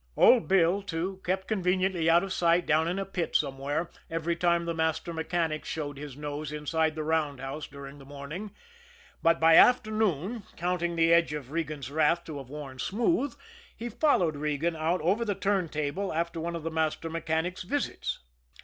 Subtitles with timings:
[0.17, 4.65] Old Bill, too, kept conveniently out of sight down in a pit somewhere every time
[4.65, 8.49] the master mechanic showed his nose inside the roundhouse during the morning
[9.21, 13.35] but by afternoon, counting the edge of Regan's wrath to have worn smooth,
[13.77, 18.21] he followed Regan out over the turntable after one of the master mechanic's visits.